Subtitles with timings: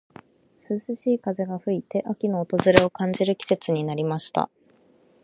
[0.59, 4.49] 涼しい風が吹いて、秋の訪れを感じる季節になりました。